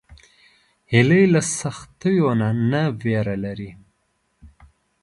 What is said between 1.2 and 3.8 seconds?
له سختیو نه نه ویره لري